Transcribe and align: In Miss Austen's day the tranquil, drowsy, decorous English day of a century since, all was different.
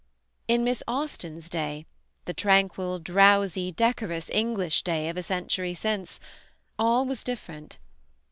In 0.47 0.63
Miss 0.63 0.81
Austen's 0.87 1.47
day 1.47 1.85
the 2.25 2.33
tranquil, 2.33 2.97
drowsy, 2.97 3.71
decorous 3.71 4.31
English 4.31 4.81
day 4.81 5.09
of 5.09 5.15
a 5.15 5.21
century 5.21 5.75
since, 5.75 6.19
all 6.79 7.05
was 7.05 7.23
different. 7.23 7.77